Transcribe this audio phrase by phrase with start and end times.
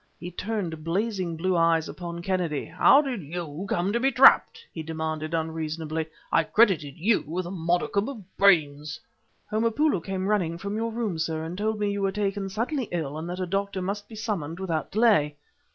[0.19, 2.65] He turned blazing blue eyes upon Kennedy.
[2.65, 6.07] "How did you come to be trapped?" he demanded unreasonably.
[6.31, 8.99] "I credited you with a modicum of brains!"
[9.51, 13.15] "Homopoulo came running from your room, sir, and told me you were taken suddenly ill
[13.15, 15.35] and that a doctor must be summoned without delay."